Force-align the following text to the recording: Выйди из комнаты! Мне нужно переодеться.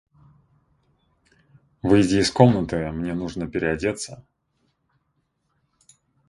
Выйди 1.83 2.15
из 2.15 2.31
комнаты! 2.31 2.89
Мне 2.91 3.13
нужно 3.13 3.47
переодеться. 3.47 4.25